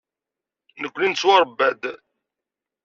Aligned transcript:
Nekkni 0.81 1.07
nettwaṛebba-d. 1.09 1.83